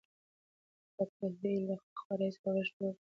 دا 0.95 1.03
کوهی 1.15 1.53
له 1.67 1.75
پخوا 1.83 2.13
راهیسې 2.19 2.39
په 2.43 2.49
بشپړه 2.55 2.77
توګه 2.77 2.91
وچ 2.93 2.97
و. 2.97 2.99